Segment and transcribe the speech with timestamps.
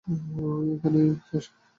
[0.73, 1.45] এখানে, স্যার।